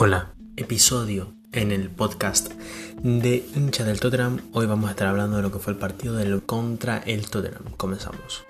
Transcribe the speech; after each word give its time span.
Hola, 0.00 0.32
episodio 0.56 1.34
en 1.50 1.72
el 1.72 1.90
podcast 1.90 2.52
de 3.02 3.44
hincha 3.56 3.82
del 3.82 3.98
Tottenham. 3.98 4.38
Hoy 4.52 4.64
vamos 4.66 4.86
a 4.86 4.90
estar 4.92 5.08
hablando 5.08 5.38
de 5.38 5.42
lo 5.42 5.50
que 5.50 5.58
fue 5.58 5.72
el 5.72 5.78
partido 5.80 6.14
del 6.14 6.40
contra 6.44 6.98
el 6.98 7.28
Tottenham. 7.28 7.64
Comenzamos. 7.76 8.44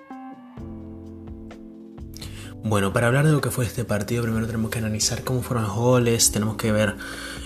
Bueno, 2.63 2.93
para 2.93 3.07
hablar 3.07 3.25
de 3.25 3.33
lo 3.33 3.41
que 3.41 3.51
fue 3.51 3.65
este 3.65 3.87
partido, 3.87 4.25
primero 4.25 4.45
tenemos 4.45 4.71
que 4.71 4.79
analizar 4.79 5.25
cómo 5.25 5.41
fueron 5.41 5.65
los 5.65 5.75
goles, 5.75 6.33
tenemos 6.33 6.57
que 6.57 6.71
ver 6.71 6.97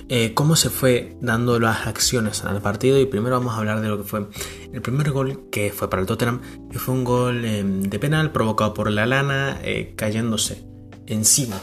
eh, 0.09 0.35
cómo 0.35 0.57
se 0.57 0.69
fue 0.69 1.17
dando 1.21 1.61
las 1.61 1.87
acciones 1.87 2.43
el 2.43 2.61
partido 2.61 2.99
y 2.99 3.07
primero 3.07 3.39
vamos 3.39 3.55
a 3.55 3.59
hablar 3.59 3.83
de 3.83 3.89
lo 3.89 3.99
que 3.99 4.05
fue 4.05 4.27
el 4.73 4.83
primer 4.83 5.13
gol 5.13 5.49
que 5.49 5.71
fue 5.71 5.89
para 5.89 6.03
el 6.03 6.09
Tottenham, 6.09 6.41
que 6.73 6.81
fue 6.81 6.93
un 6.93 7.05
gol 7.05 7.45
em, 7.45 7.83
de 7.85 8.01
penal 8.01 8.33
provocado 8.33 8.75
por 8.75 8.91
la 8.91 9.07
lana 9.07 9.61
eh, 9.63 9.95
cayéndose 9.97 10.65
encima 11.07 11.61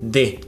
de, 0.00 0.40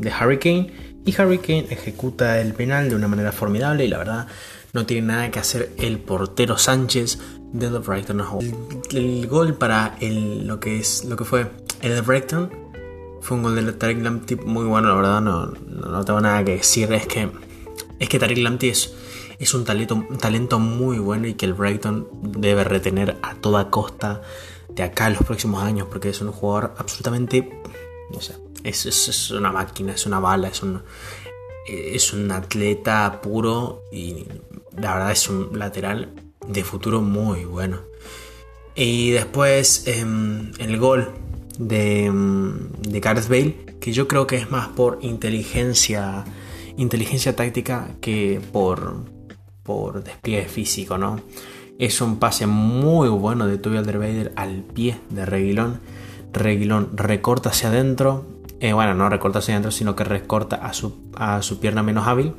de 0.00 0.10
Hurricane 0.10 0.72
y 1.04 1.20
Hurricane 1.20 1.66
ejecuta 1.70 2.40
el 2.40 2.54
penal 2.54 2.88
de 2.88 2.96
una 2.96 3.08
manera 3.08 3.32
formidable 3.32 3.84
y 3.84 3.88
la 3.88 3.98
verdad 3.98 4.26
no 4.72 4.86
tiene 4.86 5.08
nada 5.08 5.30
que 5.30 5.38
hacer 5.38 5.72
el 5.78 5.98
portero 5.98 6.58
Sánchez 6.58 7.18
de 7.52 7.68
The 7.68 7.78
Brighton 7.78 8.22
el, 8.92 9.26
gol 9.26 9.54
para 9.54 9.96
el, 10.00 10.46
lo 10.46 10.60
que 10.60 10.78
es 10.78 11.04
lo 11.04 11.16
que 11.16 11.24
fue 11.24 11.50
el 11.82 11.94
de 11.94 12.00
Brighton 12.00 12.50
fue 13.20 13.36
un 13.36 13.42
gol 13.42 13.64
de 13.64 13.72
Tariq 13.72 14.02
Lamptey 14.02 14.36
muy 14.38 14.64
bueno, 14.64 14.88
la 14.88 14.94
verdad 14.94 15.20
no, 15.20 15.46
no, 15.46 16.04
tengo 16.04 16.20
nada 16.20 16.44
que 16.44 16.56
decir, 16.56 16.92
es 16.92 17.06
que 17.06 17.30
es 17.98 18.08
que 18.08 18.16
es, 18.68 18.94
es 19.38 19.54
un, 19.54 19.64
talento, 19.64 20.06
talento 20.18 20.58
muy 20.58 20.98
bueno 20.98 21.26
y 21.26 21.34
que 21.34 21.44
el 21.44 21.52
Brighton 21.52 22.08
debe 22.22 22.64
retener 22.64 23.18
a 23.22 23.34
toda 23.34 23.68
costa 23.68 24.22
de 24.70 24.82
acá 24.82 25.08
en 25.08 25.14
los 25.14 25.22
próximos 25.24 25.62
años 25.62 25.86
porque 25.90 26.08
es 26.08 26.20
un 26.22 26.32
jugador 26.32 26.74
absolutamente, 26.78 27.60
no 28.10 28.20
sé, 28.22 28.36
es, 28.64 28.86
es, 28.86 29.30
una 29.30 29.52
máquina, 29.52 29.92
es 29.92 30.06
una 30.06 30.20
bala, 30.20 30.48
es 30.48 30.62
un, 30.62 30.82
es 31.66 32.12
un 32.12 32.30
atleta 32.30 33.20
puro 33.20 33.82
y 33.92 34.24
la 34.78 34.94
verdad 34.94 35.12
es 35.12 35.28
un 35.28 35.58
lateral 35.58 36.12
de 36.46 36.64
futuro 36.64 37.00
muy 37.00 37.44
bueno. 37.44 37.80
Y 38.74 39.10
después 39.10 39.86
em, 39.86 40.52
el 40.58 40.78
gol 40.78 41.10
de, 41.58 42.06
em, 42.06 42.70
de 42.80 43.00
Gareth 43.00 43.28
Bale, 43.28 43.56
que 43.80 43.92
yo 43.92 44.08
creo 44.08 44.26
que 44.26 44.36
es 44.36 44.50
más 44.50 44.68
por 44.68 44.98
inteligencia, 45.02 46.24
inteligencia 46.76 47.34
táctica 47.34 47.90
que 48.00 48.40
por, 48.52 49.04
por 49.62 50.02
despliegue 50.02 50.48
físico, 50.48 50.98
¿no? 50.98 51.20
Es 51.78 52.00
un 52.00 52.18
pase 52.18 52.46
muy 52.46 53.08
bueno 53.08 53.46
de 53.46 53.56
Toby 53.56 53.78
Alderweireld 53.78 54.32
al 54.36 54.62
pie 54.62 55.00
de 55.08 55.24
Reguilón. 55.24 55.80
Reguilón 56.32 56.90
recorta 56.94 57.50
hacia 57.50 57.70
adentro. 57.70 58.26
Eh, 58.60 58.72
bueno, 58.72 58.94
no 58.94 59.08
recorta 59.08 59.38
hacia 59.40 59.54
adentro, 59.54 59.70
sino 59.70 59.96
que 59.96 60.04
recorta 60.04 60.56
a 60.56 60.72
su, 60.72 61.10
a 61.16 61.42
su 61.42 61.58
pierna 61.58 61.82
menos 61.82 62.06
hábil 62.06 62.34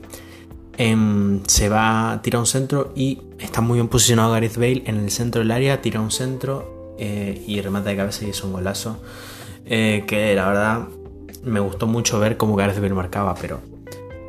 Em, 0.78 1.44
se 1.46 1.70
va 1.70 2.12
a 2.12 2.22
tirar 2.22 2.40
un 2.40 2.46
centro 2.46 2.92
y 2.96 3.22
está 3.40 3.62
muy 3.62 3.76
bien 3.76 3.88
posicionado 3.88 4.32
Gareth 4.32 4.56
Bale 4.56 4.84
en 4.86 4.98
el 4.98 5.12
centro 5.12 5.40
del 5.40 5.52
área, 5.52 5.82
tira 5.82 6.00
un 6.00 6.12
centro 6.12 6.96
eh, 6.98 7.44
y 7.46 7.62
remata 7.62 7.90
de 7.90 7.98
cabeza 7.98 8.26
y 8.26 8.30
es 8.30 8.44
un 8.44 8.54
golazo. 8.54 8.98
Eh, 9.66 10.06
que 10.08 10.34
la 10.34 10.48
verdad 10.48 10.88
me 11.44 11.60
gustó 11.60 11.88
mucho 11.88 12.20
ver 12.20 12.38
cómo 12.38 12.56
Gareth 12.56 12.80
Bale 12.80 12.94
marcaba, 12.94 13.36
pero, 13.36 13.60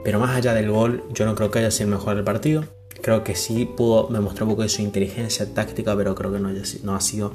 pero 0.05 0.19
más 0.19 0.37
allá 0.37 0.53
del 0.53 0.71
gol, 0.71 1.05
yo 1.15 1.25
no 1.25 1.35
creo 1.35 1.51
que 1.51 1.61
haya 1.61 1.71
sido 1.71 1.89
el 1.89 1.95
mejor 1.95 2.17
del 2.17 2.25
partido. 2.25 2.65
Creo 3.01 3.25
que 3.25 3.35
sí 3.35 3.65
pudo 3.65 4.09
demostrar 4.09 4.45
un 4.45 4.51
poco 4.51 4.63
de 4.63 4.69
su 4.69 4.83
inteligencia 4.83 5.53
táctica, 5.55 5.97
pero 5.97 6.15
creo 6.15 6.33
que 6.33 6.39
no, 6.39 6.51
no 6.83 6.95
ha 6.95 7.01
sido 7.01 7.33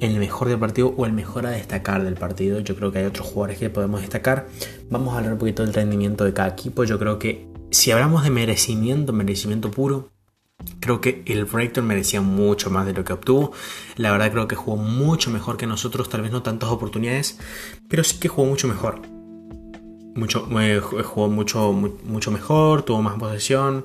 el 0.00 0.18
mejor 0.18 0.48
del 0.48 0.58
partido 0.58 0.94
o 0.96 1.06
el 1.06 1.12
mejor 1.12 1.46
a 1.46 1.50
destacar 1.50 2.04
del 2.04 2.14
partido. 2.14 2.60
Yo 2.60 2.76
creo 2.76 2.92
que 2.92 2.98
hay 2.98 3.04
otros 3.06 3.26
jugadores 3.26 3.58
que 3.58 3.70
podemos 3.70 4.00
destacar. 4.00 4.48
Vamos 4.90 5.14
a 5.14 5.18
hablar 5.18 5.32
un 5.32 5.38
poquito 5.38 5.62
del 5.64 5.74
rendimiento 5.74 6.24
de 6.24 6.32
cada 6.32 6.48
equipo. 6.48 6.84
Yo 6.84 6.98
creo 6.98 7.18
que 7.18 7.48
si 7.70 7.90
hablamos 7.90 8.24
de 8.24 8.30
merecimiento, 8.30 9.12
merecimiento 9.12 9.70
puro, 9.70 10.10
creo 10.80 11.00
que 11.00 11.22
el 11.26 11.44
Brighton 11.44 11.86
merecía 11.86 12.20
mucho 12.20 12.70
más 12.70 12.86
de 12.86 12.92
lo 12.92 13.04
que 13.04 13.12
obtuvo. 13.12 13.52
La 13.96 14.12
verdad 14.12 14.30
creo 14.30 14.48
que 14.48 14.56
jugó 14.56 14.76
mucho 14.76 15.30
mejor 15.30 15.56
que 15.56 15.66
nosotros, 15.66 16.08
tal 16.08 16.22
vez 16.22 16.32
no 16.32 16.42
tantas 16.42 16.70
oportunidades, 16.70 17.38
pero 17.88 18.04
sí 18.04 18.18
que 18.18 18.28
jugó 18.28 18.48
mucho 18.48 18.68
mejor. 18.68 19.00
Mucho, 20.14 20.48
eh, 20.60 20.80
jugó 20.80 21.28
mucho, 21.28 21.72
mucho 21.72 22.30
mejor, 22.30 22.82
tuvo 22.82 23.02
más 23.02 23.18
posesión, 23.18 23.84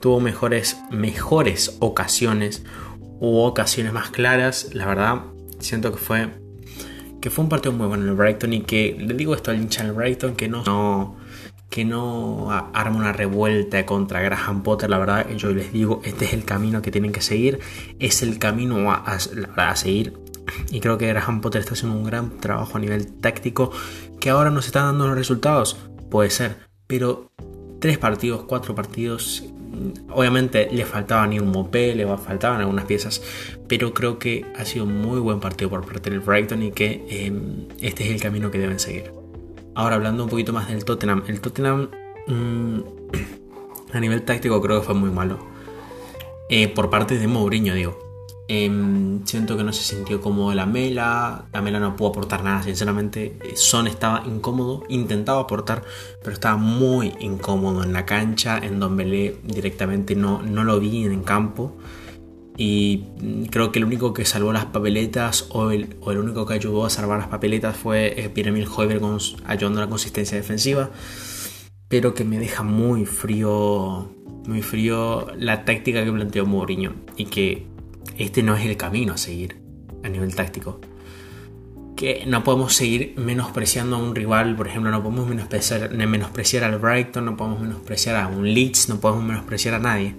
tuvo 0.00 0.18
mejores, 0.18 0.78
mejores 0.90 1.76
ocasiones, 1.78 2.64
hubo 3.20 3.46
ocasiones 3.46 3.92
más 3.92 4.10
claras. 4.10 4.74
La 4.74 4.86
verdad, 4.86 5.22
siento 5.60 5.92
que 5.92 5.98
fue, 5.98 6.28
que 7.20 7.30
fue 7.30 7.44
un 7.44 7.48
partido 7.48 7.72
muy 7.72 7.86
bueno 7.86 8.04
en 8.04 8.10
el 8.10 8.16
Brighton 8.16 8.52
y 8.52 8.62
que 8.62 8.96
le 8.98 9.14
digo 9.14 9.34
esto 9.34 9.50
al 9.50 9.58
hincha 9.58 9.84
del 9.84 9.92
Brighton 9.92 10.34
que 10.34 10.48
no, 10.48 10.64
no 10.64 11.16
que 11.70 11.84
no 11.84 12.50
arma 12.50 12.96
una 12.96 13.12
revuelta 13.12 13.86
contra 13.86 14.20
Graham 14.20 14.62
Potter. 14.64 14.90
La 14.90 14.98
verdad, 14.98 15.30
yo 15.36 15.52
les 15.52 15.72
digo, 15.72 16.02
este 16.04 16.24
es 16.24 16.32
el 16.32 16.44
camino 16.44 16.82
que 16.82 16.90
tienen 16.90 17.12
que 17.12 17.22
seguir, 17.22 17.60
es 18.00 18.22
el 18.22 18.38
camino 18.38 18.90
a, 18.90 18.96
a, 18.96 19.76
seguir. 19.76 20.18
Y 20.72 20.80
creo 20.80 20.98
que 20.98 21.06
Graham 21.06 21.40
Potter 21.40 21.60
está 21.60 21.74
haciendo 21.74 21.96
un 21.96 22.04
gran 22.04 22.38
trabajo 22.38 22.76
a 22.76 22.80
nivel 22.80 23.06
táctico, 23.20 23.70
que 24.18 24.30
ahora 24.30 24.50
no 24.50 24.60
se 24.62 24.68
están 24.68 24.86
dando 24.86 25.06
los 25.06 25.16
resultados, 25.16 25.78
puede 26.10 26.30
ser, 26.30 26.56
pero 26.88 27.30
tres 27.78 27.98
partidos, 27.98 28.42
cuatro 28.42 28.74
partidos, 28.74 29.44
obviamente 30.10 30.68
le 30.70 30.84
faltaban 30.84 31.38
un 31.40 31.50
mopé, 31.50 31.94
le 31.94 32.06
faltaban 32.16 32.60
algunas 32.60 32.84
piezas, 32.84 33.22
pero 33.68 33.94
creo 33.94 34.18
que 34.18 34.44
ha 34.56 34.64
sido 34.64 34.84
un 34.84 35.00
muy 35.00 35.20
buen 35.20 35.40
partido 35.40 35.70
por 35.70 35.84
parte 35.86 36.10
del 36.10 36.20
Brighton 36.20 36.62
y 36.62 36.72
que 36.72 37.06
em, 37.08 37.66
este 37.80 38.04
es 38.04 38.10
el 38.10 38.20
camino 38.20 38.50
que 38.50 38.58
deben 38.58 38.78
seguir. 38.78 39.12
Ahora 39.74 39.96
hablando 39.96 40.24
un 40.24 40.30
poquito 40.30 40.52
más 40.52 40.68
del 40.68 40.84
Tottenham. 40.84 41.22
El 41.28 41.40
Tottenham 41.40 41.88
mm, 42.26 42.80
a 43.92 44.00
nivel 44.00 44.22
táctico 44.22 44.60
creo 44.60 44.80
que 44.80 44.86
fue 44.86 44.94
muy 44.94 45.10
malo. 45.10 45.38
Eh, 46.48 46.68
por 46.68 46.90
parte 46.90 47.16
de 47.16 47.28
Mourinho, 47.28 47.74
digo. 47.74 48.09
Em, 48.52 49.24
siento 49.26 49.56
que 49.56 49.62
no 49.62 49.72
se 49.72 49.84
sintió 49.84 50.20
cómodo 50.20 50.52
la 50.54 50.66
Mela. 50.66 51.44
La 51.52 51.62
Mela 51.62 51.78
no 51.78 51.94
pudo 51.94 52.08
aportar 52.08 52.42
nada, 52.42 52.64
sinceramente. 52.64 53.38
Son 53.54 53.86
estaba 53.86 54.24
incómodo. 54.26 54.82
Intentaba 54.88 55.42
aportar, 55.42 55.84
pero 56.20 56.32
estaba 56.32 56.56
muy 56.56 57.14
incómodo 57.20 57.84
en 57.84 57.92
la 57.92 58.04
cancha. 58.04 58.58
En 58.58 58.80
Don 58.80 58.96
directamente 58.96 60.16
no, 60.16 60.42
no 60.42 60.64
lo 60.64 60.80
vi 60.80 61.04
en 61.04 61.22
campo. 61.22 61.76
Y 62.56 63.04
creo 63.52 63.70
que 63.70 63.78
el 63.78 63.84
único 63.84 64.12
que 64.12 64.24
salvó 64.24 64.52
las 64.52 64.64
papeletas 64.64 65.46
o 65.50 65.70
el, 65.70 65.96
o 66.00 66.10
el 66.10 66.18
único 66.18 66.44
que 66.44 66.54
ayudó 66.54 66.84
a 66.84 66.90
salvar 66.90 67.20
las 67.20 67.28
papeletas 67.28 67.76
fue 67.76 68.20
eh, 68.20 68.30
Pierre-Emile 68.30 68.66
ayudando 69.46 69.80
a 69.80 69.84
la 69.84 69.88
consistencia 69.88 70.36
defensiva. 70.36 70.90
Pero 71.86 72.14
que 72.14 72.24
me 72.24 72.40
deja 72.40 72.64
muy 72.64 73.06
frío, 73.06 74.12
muy 74.44 74.62
frío 74.62 75.28
la 75.38 75.64
táctica 75.64 76.04
que 76.04 76.10
planteó 76.10 76.46
Mourinho. 76.46 76.94
Y 77.16 77.26
que 77.26 77.69
este 78.18 78.42
no 78.42 78.56
es 78.56 78.66
el 78.66 78.76
camino 78.76 79.14
a 79.14 79.16
seguir 79.16 79.56
a 80.02 80.08
nivel 80.08 80.34
táctico. 80.34 80.80
Que 81.96 82.24
no 82.26 82.42
podemos 82.44 82.74
seguir 82.74 83.14
menospreciando 83.16 83.96
a 83.96 83.98
un 83.98 84.14
rival, 84.14 84.56
por 84.56 84.68
ejemplo, 84.68 84.90
no 84.90 85.02
podemos 85.02 85.28
menospreciar, 85.28 86.64
al 86.64 86.78
Brighton, 86.78 87.24
no 87.26 87.36
podemos 87.36 87.60
menospreciar 87.60 88.16
a 88.16 88.28
un 88.28 88.54
Leeds, 88.54 88.88
no 88.88 89.00
podemos 89.00 89.24
menospreciar 89.24 89.74
a 89.74 89.78
nadie. 89.80 90.14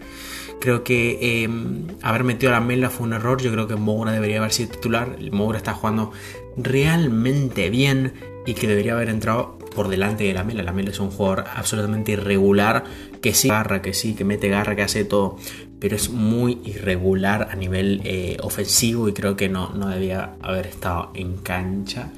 Creo 0.60 0.84
que 0.84 1.44
em, 1.44 1.88
haber 2.04 2.24
metido 2.24 2.52
a 2.52 2.60
la 2.60 2.62
Mela 2.62 2.92
fue 2.92 3.08
un 3.08 3.14
error. 3.14 3.42
Yo 3.42 3.52
creo 3.52 3.68
que 3.68 3.76
Moura 3.76 4.12
debería 4.12 4.38
haber 4.38 4.52
sido 4.52 4.70
titular. 4.70 5.18
Moura 5.32 5.58
está 5.58 5.74
jugando 5.74 6.12
realmente 6.56 7.72
bien 7.72 8.14
y 8.46 8.54
que 8.54 8.68
debería 8.68 8.94
haber 8.94 9.10
entrado 9.10 9.58
por 9.76 9.88
delante 9.88 10.24
de 10.26 10.34
la 10.34 10.44
Mela. 10.44 10.64
La 10.64 10.72
Mela 10.72 10.92
es 10.92 11.00
un 11.00 11.10
jugador 11.10 11.46
absolutamente 11.56 12.14
irregular, 12.14 12.84
que 13.22 13.34
sí 13.34 13.48
garra, 13.48 13.82
que 13.82 13.94
sí, 13.94 14.14
que 14.14 14.24
mete 14.24 14.50
garra, 14.50 14.76
que 14.76 14.84
hace 14.84 15.04
todo, 15.06 15.38
pero 15.80 15.96
es 15.96 16.10
muy 16.10 16.60
irregular 16.64 17.50
a 17.52 17.56
nivel 17.56 18.02
eh, 18.04 18.38
ofensivo 18.42 19.10
y 19.10 19.14
creo 19.14 19.36
que 19.36 19.50
no, 19.50 19.70
no 19.70 19.88
debía 19.88 20.36
haber 20.42 20.68
estado 20.68 21.12
en 21.16 21.38
cancha 21.38 22.12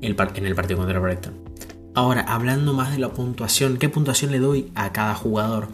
en 0.00 0.46
el 0.46 0.54
partido 0.54 0.78
contra 0.78 0.98
Brighton. 0.98 1.34
Ahora, 1.94 2.22
hablando 2.22 2.72
más 2.72 2.92
de 2.92 2.98
la 2.98 3.12
puntuación, 3.12 3.76
¿qué 3.76 3.88
puntuación 3.88 4.32
le 4.32 4.38
doy 4.38 4.70
a 4.74 4.92
cada 4.92 5.14
jugador? 5.14 5.68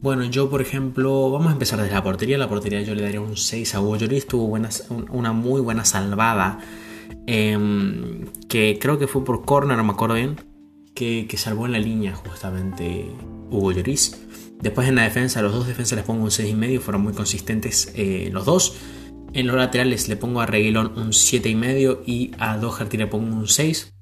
Bueno, 0.00 0.24
yo 0.24 0.48
por 0.48 0.62
ejemplo, 0.62 1.30
vamos 1.30 1.48
a 1.48 1.52
empezar 1.52 1.78
desde 1.78 1.94
la 1.94 2.02
portería. 2.02 2.38
La 2.38 2.48
portería 2.48 2.80
yo 2.80 2.94
le 2.94 3.02
daría 3.02 3.20
un 3.20 3.36
6 3.36 3.74
a 3.74 3.80
Hugo. 3.82 3.98
Tuvo 4.26 4.58
una 5.10 5.32
muy 5.32 5.60
buena 5.60 5.84
salvada. 5.84 6.58
Em, 7.26 8.26
que 8.48 8.78
creo 8.80 8.98
que 8.98 9.06
fue 9.06 9.24
por 9.24 9.44
corner, 9.44 9.76
no 9.76 9.84
me 9.84 9.92
acuerdo 9.92 10.14
bien. 10.14 10.36
Que, 10.94 11.26
salvó 11.36 11.66
en 11.66 11.72
la 11.72 11.78
línea 11.78 12.14
justamente 12.14 13.10
Hugo 13.50 13.72
Lloris. 13.72 14.20
Después 14.60 14.88
en 14.88 14.96
la 14.96 15.04
defensa, 15.04 15.40
los 15.40 15.52
dos 15.52 15.66
defensas 15.66 15.96
les 15.96 16.04
pongo 16.04 16.24
un 16.24 16.30
6,5. 16.30 16.80
Fueron 16.80 17.02
muy 17.02 17.12
consistentes 17.14 17.92
eh, 17.94 18.28
los 18.32 18.44
dos. 18.44 18.76
En 19.32 19.46
los 19.46 19.56
laterales 19.56 20.08
le 20.08 20.16
pongo 20.16 20.40
a 20.40 20.46
Reguilón 20.46 20.92
un 20.96 21.12
7,5 21.12 22.00
y 22.04 22.32
a 22.38 22.58
Doherty 22.58 22.96
le 22.96 23.06
pongo 23.06 23.34
un 23.34 23.48
6. 23.48 23.92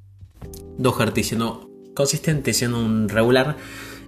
Doherty 0.79 1.23
siendo 1.23 1.71
consistente, 1.95 2.53
siendo 2.53 2.81
un 2.81 3.09
regular 3.09 3.57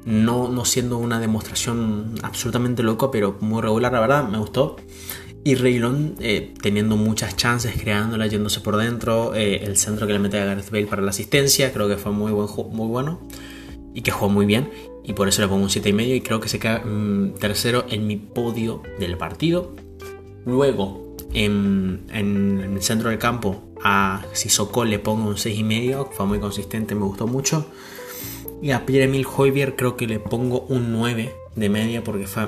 no, 0.04 0.48
no 0.48 0.64
siendo 0.64 0.98
una 0.98 1.20
demostración 1.20 2.14
absolutamente 2.22 2.82
loco, 2.82 3.10
pero 3.10 3.36
muy 3.40 3.60
regular, 3.60 3.92
la 3.92 4.00
verdad, 4.00 4.28
me 4.28 4.38
gustó. 4.38 4.76
Y 5.42 5.54
Reylon 5.54 6.16
eh, 6.20 6.52
teniendo 6.60 6.96
muchas 6.96 7.36
chances, 7.36 7.80
creándola, 7.80 8.26
yéndose 8.26 8.60
por 8.60 8.76
dentro. 8.76 9.34
Eh, 9.34 9.64
el 9.64 9.76
centro 9.78 10.06
que 10.06 10.12
le 10.12 10.18
mete 10.18 10.38
a 10.38 10.44
Gareth 10.44 10.70
Bale 10.70 10.86
para 10.86 11.00
la 11.00 11.10
asistencia, 11.10 11.72
creo 11.72 11.88
que 11.88 11.96
fue 11.96 12.12
muy, 12.12 12.30
buen, 12.32 12.48
muy 12.72 12.88
bueno. 12.88 13.20
Y 13.94 14.02
que 14.02 14.10
jugó 14.10 14.28
muy 14.28 14.44
bien. 14.44 14.70
Y 15.02 15.14
por 15.14 15.28
eso 15.28 15.40
le 15.40 15.48
pongo 15.48 15.62
un 15.62 15.70
7,5 15.70 16.16
y 16.16 16.20
creo 16.20 16.40
que 16.40 16.48
se 16.48 16.58
queda 16.58 16.80
mm, 16.80 17.34
tercero 17.40 17.86
en 17.88 18.06
mi 18.06 18.16
podio 18.16 18.82
del 18.98 19.16
partido. 19.16 19.74
Luego, 20.44 21.16
en, 21.32 22.04
en, 22.12 22.60
el 22.74 22.82
centro 22.82 23.08
del 23.08 23.18
campo, 23.18 23.72
a 23.82 24.22
Sissoko 24.32 24.84
le 24.84 24.98
pongo 24.98 25.28
un 25.28 25.36
6,5. 25.36 26.10
Fue 26.12 26.26
muy 26.26 26.38
consistente, 26.38 26.94
me 26.94 27.04
gustó 27.04 27.26
mucho. 27.26 27.66
Y 28.60 28.72
a 28.72 28.84
Pierre-Emile 28.84 29.26
Hoybier 29.34 29.74
creo 29.74 29.96
que 29.96 30.06
le 30.06 30.20
pongo 30.20 30.66
un 30.68 30.92
9 30.92 31.34
de 31.56 31.68
media 31.70 32.04
porque 32.04 32.26
fue 32.26 32.42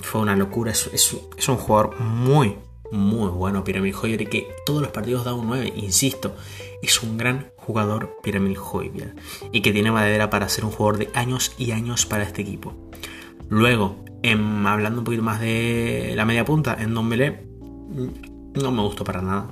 fue 0.00 0.20
una 0.20 0.36
locura. 0.36 0.72
Es, 0.72 1.48
un 1.48 1.56
jugador 1.56 2.00
muy, 2.00 2.56
muy 2.90 3.28
bueno, 3.30 3.64
Pyramid 3.64 3.94
Hoyer, 3.96 4.22
y 4.22 4.26
que 4.26 4.48
todos 4.66 4.82
los 4.82 4.90
partidos 4.90 5.24
da 5.24 5.34
un 5.34 5.46
9, 5.46 5.72
insisto. 5.76 6.34
Es 6.82 7.02
un 7.02 7.16
gran 7.16 7.50
jugador, 7.56 8.16
Pyramid 8.22 8.58
Hoyer, 8.58 9.14
y 9.52 9.60
que 9.60 9.72
tiene 9.72 9.90
madera 9.90 10.30
para 10.30 10.48
ser 10.48 10.64
un 10.64 10.70
jugador 10.70 10.98
de 10.98 11.10
años 11.14 11.52
y 11.58 11.72
años 11.72 12.06
para 12.06 12.24
este 12.24 12.42
equipo. 12.42 12.74
Luego, 13.48 14.04
em, 14.22 14.66
hablando 14.66 15.00
un 15.00 15.04
poquito 15.04 15.22
más 15.22 15.40
de 15.40 16.12
la 16.16 16.24
media 16.24 16.44
punta, 16.44 16.76
en 16.80 16.94
Don 16.94 17.08
Belé, 17.08 17.46
no 18.54 18.70
me 18.72 18.82
gustó 18.82 19.04
para 19.04 19.22
nada. 19.22 19.48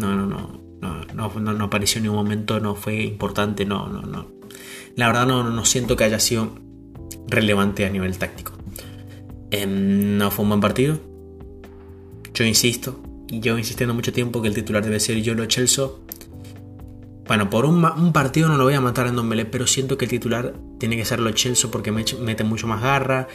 No, 0.00 0.14
no, 0.14 0.26
no. 0.26 0.66
No, 0.80 1.30
no, 1.34 1.52
no, 1.52 1.64
apareció 1.64 1.98
en 1.98 2.04
ningún 2.04 2.18
momento, 2.18 2.60
no 2.60 2.74
fue 2.74 3.02
importante, 3.02 3.64
no, 3.64 3.88
no, 3.88 4.02
no. 4.02 4.26
La 4.94 5.08
verdad 5.08 5.26
no, 5.26 5.42
no 5.42 5.64
siento 5.64 5.96
que 5.96 6.04
haya 6.04 6.20
sido 6.20 6.50
relevante 7.26 7.86
a 7.86 7.90
nivel 7.90 8.16
táctico. 8.18 8.55
Em, 9.50 10.18
no 10.18 10.30
fue 10.30 10.42
un 10.44 10.50
buen 10.50 10.60
partido. 10.60 10.98
Yo 12.34 12.44
insisto, 12.44 13.00
y 13.28 13.40
llevo 13.40 13.58
insistiendo 13.58 13.94
mucho 13.94 14.12
tiempo 14.12 14.42
que 14.42 14.48
el 14.48 14.54
titular 14.54 14.84
debe 14.84 15.00
ser 15.00 15.20
Yolo 15.22 15.46
Chelsea. 15.46 15.86
Bueno, 17.26 17.50
por 17.50 17.64
un, 17.64 18.12
partido 18.12 18.48
no 18.48 18.56
lo 18.56 18.64
voy 18.64 18.74
a 18.74 18.80
matar 18.80 19.08
en 19.08 19.28
Belé, 19.28 19.46
pero 19.46 19.66
siento 19.66 19.98
que 19.98 20.04
el 20.04 20.10
titular 20.10 20.54
tiene 20.78 20.96
que 20.96 21.04
ser 21.04 21.18
Lo 21.18 21.32
Chelsea 21.32 21.68
porque 21.70 21.90
mete 21.90 22.44
mucho 22.44 22.68
más 22.68 22.80
garra, 22.82 23.26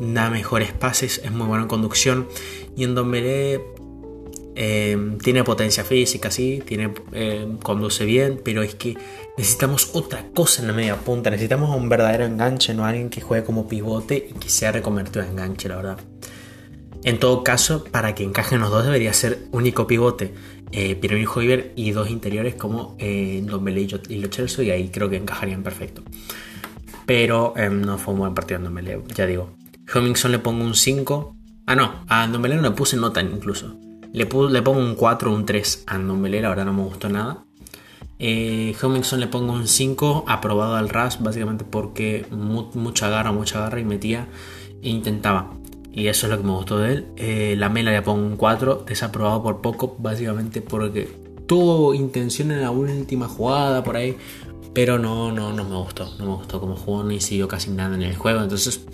da 0.00 0.28
mejores 0.28 0.72
pases, 0.72 1.22
es 1.24 1.32
muy 1.32 1.46
bueno 1.46 1.62
en 1.62 1.68
conducción. 1.68 2.28
Y 2.76 2.84
en 2.84 2.94
Don 2.94 3.10
eh, 4.60 5.16
tiene 5.22 5.44
potencia 5.44 5.84
física, 5.84 6.32
sí, 6.32 6.64
tiene, 6.66 6.92
em, 7.12 7.58
conduce 7.58 8.04
bien, 8.04 8.40
pero 8.44 8.64
es 8.64 8.74
que 8.74 8.98
necesitamos 9.36 9.90
otra 9.92 10.24
cosa 10.34 10.62
en 10.62 10.66
la 10.66 10.74
media 10.74 10.96
punta. 10.96 11.30
Necesitamos 11.30 11.76
un 11.76 11.88
verdadero 11.88 12.24
enganche, 12.26 12.74
no 12.74 12.84
alguien 12.84 13.08
que 13.08 13.20
juegue 13.20 13.44
como 13.44 13.68
pivote 13.68 14.30
y 14.30 14.32
que 14.36 14.48
sea 14.48 14.72
reconvertido 14.72 15.24
en 15.24 15.30
enganche, 15.30 15.68
la 15.68 15.76
verdad. 15.76 15.98
En 17.04 17.20
todo 17.20 17.44
caso, 17.44 17.84
para 17.84 18.16
que 18.16 18.24
encajen 18.24 18.58
los 18.58 18.70
dos 18.70 18.84
debería 18.84 19.12
ser 19.12 19.46
único 19.52 19.86
pivote, 19.86 20.34
eh, 20.72 20.96
Pyramid 20.96 21.28
y 21.76 21.92
dos 21.92 22.10
interiores 22.10 22.56
como 22.56 22.96
eh, 22.98 23.40
Don 23.44 23.66
y 23.68 24.16
Lo 24.16 24.26
Chelsea 24.26 24.64
y 24.64 24.70
ahí 24.72 24.88
creo 24.88 25.08
que 25.08 25.18
encajarían 25.18 25.62
perfecto. 25.62 26.02
Pero 27.06 27.54
em, 27.56 27.80
no 27.80 27.96
fue 27.96 28.12
un 28.12 28.20
buen 28.20 28.34
partido 28.34 28.58
Don 28.58 29.06
ya 29.14 29.24
digo. 29.24 29.54
Hummingson 29.94 30.32
le 30.32 30.40
pongo 30.40 30.64
un 30.64 30.74
5. 30.74 31.36
Ah, 31.66 31.76
no, 31.76 32.04
a 32.08 32.26
Don 32.26 32.42
no 32.42 32.48
le 32.48 32.70
puse 32.72 32.96
nota 32.96 33.22
incluso. 33.22 33.78
Le, 34.12 34.28
le 34.50 34.62
pongo 34.62 34.80
un 34.80 34.94
4 34.94 35.30
o 35.30 35.34
un 35.34 35.44
3 35.44 35.84
a 35.86 35.98
Don 35.98 36.22
la 36.22 36.48
verdad 36.48 36.64
no 36.64 36.72
me 36.72 36.82
gustó 36.82 37.08
nada. 37.08 37.44
Eh, 38.18 38.74
le 39.18 39.26
pongo 39.28 39.52
un 39.52 39.68
5, 39.68 40.24
aprobado 40.26 40.74
al 40.74 40.88
RAS, 40.88 41.22
básicamente 41.22 41.64
porque 41.64 42.26
mucha 42.30 43.08
garra, 43.08 43.32
mucha 43.32 43.60
garra 43.60 43.80
y 43.80 43.84
metía 43.84 44.28
e 44.82 44.88
intentaba. 44.88 45.52
Y 45.92 46.08
eso 46.08 46.26
es 46.26 46.30
lo 46.30 46.38
que 46.38 46.44
me 46.44 46.52
gustó 46.52 46.78
de 46.78 46.92
él. 46.92 47.06
Eh, 47.16 47.54
la 47.56 47.68
Mela 47.68 47.92
le 47.92 48.02
pongo 48.02 48.26
un 48.26 48.36
4, 48.36 48.84
desaprobado 48.86 49.42
por 49.42 49.60
poco, 49.60 49.96
básicamente 49.98 50.60
porque 50.60 51.08
tuvo 51.46 51.94
intención 51.94 52.50
en 52.50 52.60
la 52.60 52.70
última 52.70 53.28
jugada 53.28 53.82
por 53.82 53.96
ahí, 53.96 54.16
pero 54.74 54.98
no, 54.98 55.32
no, 55.32 55.52
no 55.52 55.64
me 55.64 55.76
gustó. 55.76 56.08
No 56.18 56.26
me 56.26 56.34
gustó 56.34 56.60
como 56.60 56.76
jugó 56.76 57.04
ni 57.04 57.20
siguió 57.20 57.48
casi 57.48 57.70
nada 57.70 57.94
en 57.94 58.02
el 58.02 58.16
juego, 58.16 58.42
entonces 58.42 58.84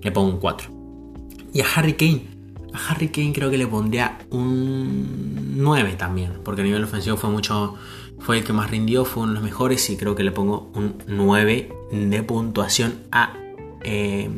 le 0.00 0.10
pongo 0.12 0.30
un 0.30 0.38
4. 0.38 0.70
Y 1.54 1.60
a 1.60 1.66
Harry 1.74 1.94
Kane, 1.94 2.22
a 2.72 2.90
Harry 2.90 3.08
Kane 3.08 3.32
creo 3.32 3.50
que 3.50 3.58
le 3.58 3.66
pondría 3.66 4.18
un 4.30 5.56
9 5.62 5.94
también, 5.98 6.40
porque 6.44 6.62
a 6.62 6.64
nivel 6.64 6.84
ofensivo 6.84 7.16
fue 7.16 7.30
mucho 7.30 7.76
fue 8.18 8.38
el 8.38 8.44
que 8.44 8.52
más 8.52 8.70
rindió, 8.70 9.04
fue 9.04 9.24
uno 9.24 9.32
de 9.32 9.34
los 9.34 9.44
mejores 9.44 9.88
y 9.90 9.96
creo 9.96 10.14
que 10.14 10.22
le 10.22 10.30
pongo 10.30 10.70
un 10.74 11.02
9 11.06 11.72
de 11.90 12.22
puntuación 12.22 13.00
a, 13.10 13.34
eh, 13.82 14.30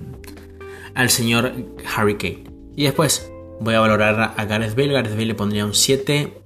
al 0.95 1.11
señor 1.11 1.53
Harry 1.95 2.17
Kane. 2.17 2.45
Y 2.77 2.85
después 2.85 3.31
voy 3.61 3.75
a 3.75 3.81
valorar 3.81 4.35
a 4.37 4.45
Gareth 4.47 4.75
Bale, 4.75 4.93
Gareth 4.93 5.13
Bale 5.13 5.27
le 5.27 5.35
pondría 5.35 5.67
un 5.67 5.75
7 5.75 6.43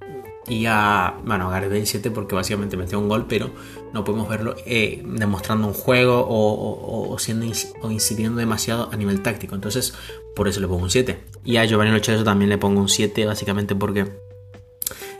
y 0.47 0.65
a, 0.65 1.15
bueno, 1.25 1.47
a 1.47 1.51
Gareth 1.51 1.69
Bale 1.69 1.85
7 1.85 2.11
porque 2.11 2.35
básicamente 2.35 2.75
metió 2.75 2.99
un 2.99 3.07
gol, 3.07 3.25
pero 3.27 3.51
no 3.93 4.03
podemos 4.03 4.29
verlo 4.29 4.55
eh, 4.65 5.01
demostrando 5.05 5.67
un 5.67 5.73
juego 5.73 6.25
o, 6.27 7.17
siendo 7.19 7.45
o 7.81 7.91
incidiendo 7.91 8.39
demasiado 8.39 8.89
a 8.91 8.95
nivel 8.95 9.21
táctico. 9.21 9.55
Entonces, 9.55 9.93
por 10.35 10.47
eso 10.47 10.59
le 10.59 10.67
pongo 10.67 10.83
un 10.83 10.89
7. 10.89 11.19
Y 11.43 11.57
a 11.57 11.65
Giovanni 11.65 11.91
Lo 11.91 12.23
también 12.23 12.49
le 12.49 12.57
pongo 12.57 12.81
un 12.81 12.89
7, 12.89 13.25
básicamente 13.25 13.75
porque 13.75 14.07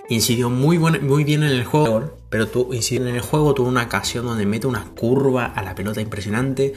incidió 0.10 0.50
muy, 0.50 0.77
muy 0.80 1.24
bien 1.24 1.44
en 1.44 1.51
el 1.51 1.63
juego, 1.63 2.18
pero 2.30 2.48
tú, 2.48 2.74
incidió 2.74 3.07
en 3.07 3.16
el 3.16 3.21
juego, 3.21 3.54
tuvo 3.54 3.68
una 3.68 3.83
ocasión 3.83 4.25
donde 4.25 4.45
mete 4.45 4.68
una 4.68 4.86
curva 4.95 5.45
a 5.45 5.63
la 5.63 5.75
pelota 5.75 6.01
impresionante. 6.01 6.74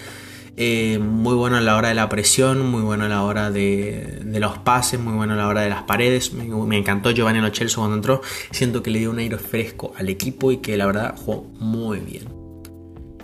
Eh, 0.56 0.98
muy 0.98 1.34
bueno 1.34 1.56
a 1.56 1.60
la 1.60 1.76
hora 1.76 1.88
de 1.88 1.94
la 1.94 2.08
presión, 2.08 2.70
muy 2.70 2.82
bueno 2.82 3.04
a 3.04 3.08
la 3.08 3.22
hora 3.22 3.50
de, 3.50 4.20
los 4.24 4.58
pases, 4.58 5.00
muy 5.00 5.14
bueno 5.14 5.32
a 5.34 5.36
la 5.36 5.48
hora 5.48 5.62
de 5.62 5.70
las 5.70 5.84
paredes. 5.84 6.32
Me, 6.32 6.76
encantó 6.76 7.10
Giovanni 7.10 7.40
Lo 7.40 7.50
cuando 7.74 7.96
entró. 7.96 8.22
Siento 8.50 8.82
que 8.82 8.90
le 8.90 8.98
dio 8.98 9.10
un 9.10 9.18
aire 9.18 9.38
fresco 9.38 9.92
al 9.96 10.08
equipo 10.08 10.52
y 10.52 10.58
que 10.58 10.76
la 10.76 10.86
verdad 10.86 11.14
jugó 11.16 11.44
muy 11.58 12.00
bien. 12.00 12.24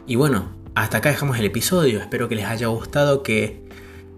Y 0.06 0.16
bueno, 0.16 0.50
hasta 0.75 0.98
acá 0.98 1.10
dejamos 1.10 1.38
el 1.38 1.44
episodio. 1.44 2.00
Espero 2.00 2.28
que 2.28 2.34
les 2.34 2.46
haya 2.46 2.69
gustado, 2.69 3.22
que 3.22 3.69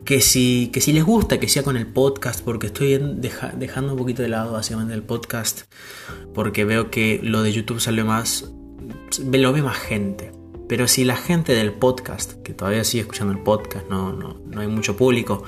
que 0.05 0.21
si, 0.21 0.71
que 0.73 0.81
si 0.81 0.93
les 0.93 1.05
gusta 1.05 1.39
que 1.39 1.49
sea 1.49 1.63
con 1.63 1.77
el 1.77 1.87
podcast, 1.87 2.43
porque 2.43 2.67
estoy 2.67 2.99
dejando 2.99 3.93
un 3.93 3.99
poquito 3.99 4.23
de 4.23 4.29
lado 4.29 4.53
básicamente 4.53 4.95
el 4.95 5.03
podcast, 5.03 5.73
porque 6.35 6.65
veo 6.65 6.91
que 6.91 7.21
lo 7.23 7.43
de 7.43 7.53
YouTube 7.53 7.81
sale 7.81 8.03
más, 8.03 8.51
lo 9.33 9.53
ve 9.53 9.63
más 9.63 9.79
gente. 9.79 10.33
Pero 10.71 10.87
si 10.87 11.03
la 11.03 11.17
gente 11.17 11.53
del 11.53 11.73
podcast, 11.73 12.35
que 12.45 12.55
todavía 12.55 12.85
sigue 12.85 13.01
escuchando 13.01 13.33
el 13.33 13.41
podcast, 13.41 13.89
no, 13.89 14.13
no, 14.13 14.41
no 14.47 14.61
hay 14.61 14.69
mucho 14.69 14.97
público, 14.97 15.43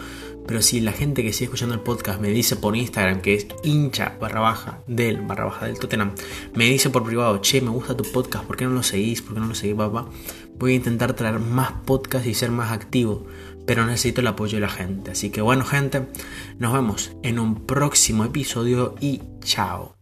pero 0.49 0.61
si 0.63 0.81
la 0.81 0.91
gente 0.91 1.23
que 1.23 1.33
sigue 1.33 1.45
escuchando 1.45 1.77
el 1.77 1.81
podcast 1.81 2.21
me 2.21 2.31
dice 2.31 2.57
por 2.57 2.77
Instagram 2.77 3.21
que 3.21 3.35
es 3.35 3.47
hincha 3.63 4.17
barra 4.21 4.41
baja 4.41 4.81
del 4.89 5.23
barra 5.23 5.45
baja 5.45 5.67
del 5.67 5.79
Tottenham, 5.79 6.11
me 6.57 6.65
dice 6.65 6.91
por 6.91 7.05
privado, 7.05 7.39
che, 7.41 7.61
me 7.61 7.71
gusta 7.71 7.97
tu 7.97 8.03
podcast, 8.03 8.45
¿por 8.47 8.57
qué 8.57 8.65
no 8.65 8.73
lo 8.73 8.83
seguís? 8.83 9.23
¿Por 9.23 9.35
qué 9.35 9.41
no 9.41 9.47
lo 9.47 9.55
seguís, 9.55 9.77
papá? 9.77 10.09
Voy 10.59 10.73
a 10.73 10.75
intentar 10.75 11.13
traer 11.13 11.39
más 11.39 11.71
podcasts 11.87 12.27
y 12.27 12.35
ser 12.35 12.51
más 12.51 12.73
activo 12.73 13.25
pero 13.65 13.87
necesito 13.87 14.23
el 14.23 14.27
apoyo 14.27 14.57
de 14.57 14.63
la 14.63 14.69
gente. 14.69 15.13
Así 15.13 15.31
que 15.31 15.41
bueno 15.41 15.65
gente, 15.65 16.09
nos 16.59 16.73
vemos 16.73 17.13
en 17.23 17.39
un 17.39 17.65
próximo 17.65 18.25
episodio 18.25 18.97
y 19.01 19.23
chao. 19.39 20.02